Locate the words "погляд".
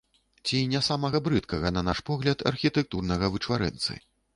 2.11-2.37